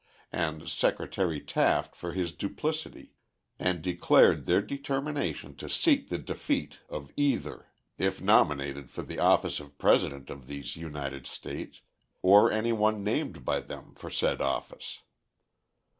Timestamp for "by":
13.45-13.59